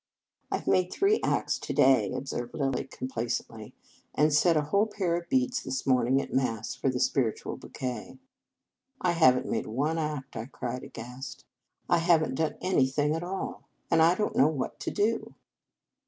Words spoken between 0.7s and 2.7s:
made three acts to day," ob served